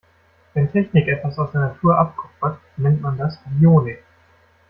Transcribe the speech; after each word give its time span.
Wenn 0.55 0.71
Technik 0.71 1.07
etwas 1.07 1.37
aus 1.37 1.51
der 1.51 1.61
Natur 1.61 1.95
abkupfert, 1.95 2.57
nennt 2.77 3.03
man 3.03 3.19
das 3.19 3.37
Bionik. 3.45 4.03